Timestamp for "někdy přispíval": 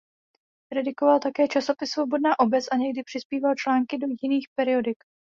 2.75-3.55